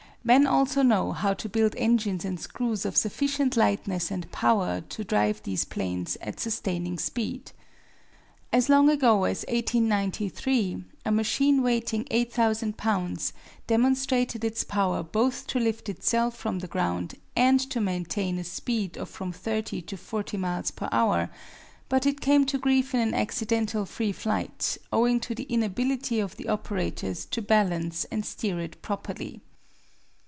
Men 0.23 0.45
also 0.45 0.83
know 0.83 1.13
how 1.13 1.33
to 1.33 1.49
build 1.49 1.73
engines 1.77 2.23
and 2.25 2.39
screws 2.39 2.85
of 2.85 2.95
sufficient 2.95 3.57
lightness 3.57 4.11
and 4.11 4.31
power 4.31 4.81
to 4.81 5.03
drive 5.03 5.41
these 5.41 5.65
planes 5.65 6.15
at 6.21 6.39
sustaining 6.39 6.99
speed. 6.99 7.51
As 8.53 8.69
long 8.69 8.87
ago 8.87 9.23
as 9.23 9.43
1893 9.49 10.83
a 11.07 11.11
machine 11.11 11.63
weighing 11.63 12.05
8,000 12.11 12.77
lbs. 12.77 13.31
demonstrated 13.65 14.43
its 14.45 14.63
power 14.63 15.01
both 15.01 15.47
to 15.47 15.59
lift 15.59 15.89
itself 15.89 16.35
from 16.37 16.59
the 16.59 16.67
ground 16.67 17.15
and 17.35 17.59
to 17.71 17.81
maintain 17.81 18.37
a 18.37 18.43
speed 18.43 18.97
of 18.99 19.09
from 19.09 19.31
30 19.31 19.81
to 19.81 19.97
40 19.97 20.37
miles 20.37 20.69
per 20.69 20.87
hour; 20.91 21.31
but 21.89 22.05
it 22.05 22.21
came 22.21 22.45
to 22.45 22.59
grief 22.59 22.93
in 22.93 22.99
an 22.99 23.15
accidental 23.15 23.87
free 23.87 24.11
flight, 24.11 24.77
owing 24.93 25.19
to 25.19 25.33
the 25.33 25.45
inability 25.49 26.19
of 26.19 26.37
the 26.37 26.47
operators 26.47 27.25
to 27.25 27.41
balance 27.41 28.05
and 28.11 28.23
steer 28.23 28.59
it 28.59 28.79
properly. 28.83 29.41